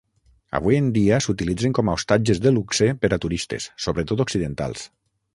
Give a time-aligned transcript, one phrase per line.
[0.59, 4.87] Avui en dia s'utilitzen com a hostatges de luxe per a turistes, sobretot occidentals.